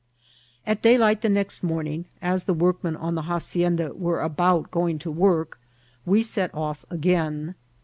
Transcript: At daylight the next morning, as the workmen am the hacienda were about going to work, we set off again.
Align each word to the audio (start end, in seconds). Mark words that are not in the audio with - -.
At 0.65 0.81
daylight 0.81 1.21
the 1.21 1.29
next 1.29 1.61
morning, 1.61 2.05
as 2.23 2.45
the 2.45 2.55
workmen 2.55 2.97
am 2.97 3.13
the 3.13 3.21
hacienda 3.21 3.93
were 3.93 4.21
about 4.23 4.71
going 4.71 4.97
to 4.97 5.11
work, 5.11 5.59
we 6.07 6.23
set 6.23 6.51
off 6.55 6.83
again. 6.89 7.53